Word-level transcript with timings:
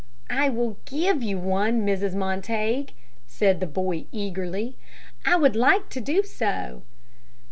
"I 0.31 0.49
will 0.49 0.79
give 0.85 1.21
you 1.21 1.37
one, 1.37 1.85
Mrs. 1.85 2.15
Montague," 2.15 2.87
said 3.27 3.59
the 3.59 3.67
boy, 3.67 4.05
eagerly. 4.11 4.75
"I 5.27 5.35
would 5.35 5.55
like 5.55 5.89
to 5.89 6.01
do 6.01 6.23
so." 6.23 6.81